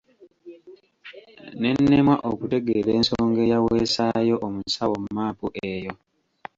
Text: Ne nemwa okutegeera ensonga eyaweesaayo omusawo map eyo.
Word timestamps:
Ne 1.59 1.69
nemwa 1.89 2.15
okutegeera 2.31 2.91
ensonga 2.99 3.39
eyaweesaayo 3.47 4.35
omusawo 4.47 4.97
map 5.15 5.39
eyo. 5.71 5.93